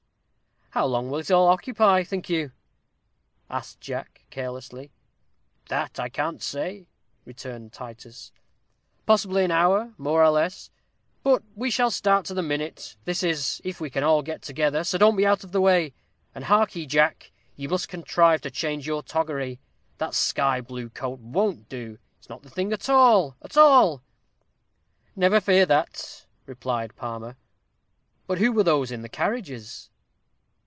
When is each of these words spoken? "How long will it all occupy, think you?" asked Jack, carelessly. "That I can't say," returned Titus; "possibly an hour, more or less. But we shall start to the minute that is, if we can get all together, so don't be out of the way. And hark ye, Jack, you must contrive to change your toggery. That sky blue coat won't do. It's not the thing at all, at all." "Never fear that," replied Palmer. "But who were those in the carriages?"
"How 0.73 0.85
long 0.85 1.09
will 1.09 1.19
it 1.19 1.29
all 1.29 1.49
occupy, 1.49 2.01
think 2.01 2.29
you?" 2.29 2.53
asked 3.49 3.81
Jack, 3.81 4.25
carelessly. 4.29 4.93
"That 5.67 5.99
I 5.99 6.07
can't 6.07 6.41
say," 6.41 6.87
returned 7.25 7.73
Titus; 7.73 8.31
"possibly 9.05 9.43
an 9.43 9.51
hour, 9.51 9.93
more 9.97 10.23
or 10.23 10.29
less. 10.29 10.71
But 11.23 11.43
we 11.55 11.69
shall 11.71 11.91
start 11.91 12.23
to 12.27 12.33
the 12.33 12.41
minute 12.41 12.95
that 13.03 13.21
is, 13.21 13.59
if 13.65 13.81
we 13.81 13.89
can 13.89 13.99
get 13.99 14.05
all 14.07 14.23
together, 14.23 14.85
so 14.85 14.97
don't 14.97 15.17
be 15.17 15.25
out 15.25 15.43
of 15.43 15.51
the 15.51 15.59
way. 15.59 15.93
And 16.33 16.45
hark 16.45 16.73
ye, 16.73 16.85
Jack, 16.85 17.33
you 17.57 17.67
must 17.67 17.89
contrive 17.89 18.39
to 18.43 18.49
change 18.49 18.87
your 18.87 19.03
toggery. 19.03 19.59
That 19.97 20.13
sky 20.15 20.61
blue 20.61 20.89
coat 20.89 21.19
won't 21.19 21.67
do. 21.67 21.97
It's 22.17 22.29
not 22.29 22.43
the 22.43 22.49
thing 22.49 22.71
at 22.71 22.87
all, 22.87 23.35
at 23.41 23.57
all." 23.57 24.03
"Never 25.17 25.41
fear 25.41 25.65
that," 25.65 26.27
replied 26.45 26.95
Palmer. 26.95 27.35
"But 28.25 28.37
who 28.37 28.53
were 28.53 28.63
those 28.63 28.89
in 28.89 29.01
the 29.01 29.09
carriages?" 29.09 29.89